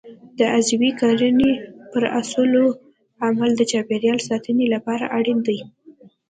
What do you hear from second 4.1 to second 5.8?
ساتنې لپاره اړین دی.